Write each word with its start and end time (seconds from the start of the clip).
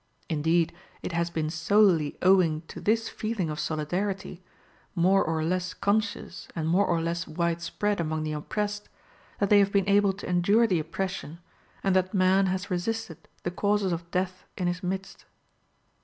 Indeed 0.29 0.73
it 1.03 1.11
has 1.11 1.29
been 1.29 1.51
solely 1.51 2.17
owing 2.23 2.63
to 2.69 2.81
this 2.81 3.07
feeling 3.07 3.51
of 3.51 3.59
solidarity, 3.59 4.41
more 4.95 5.23
or 5.23 5.43
less 5.43 5.75
conscious 5.75 6.47
and 6.55 6.67
more 6.67 6.87
or 6.87 6.99
less 6.99 7.27
widespread 7.27 7.99
among 7.99 8.23
the 8.23 8.33
oppressed, 8.33 8.89
that 9.37 9.51
they 9.51 9.59
have 9.59 9.71
been 9.71 9.87
able 9.87 10.13
to 10.13 10.27
endure 10.27 10.65
the 10.65 10.79
oppression, 10.79 11.37
and 11.83 11.95
that 11.95 12.15
man 12.15 12.47
has 12.47 12.71
resisted 12.71 13.27
the 13.43 13.51
causes 13.51 13.91
of 13.91 14.09
death 14.09 14.43
in 14.57 14.65
his 14.65 14.81
midst. 14.81 15.25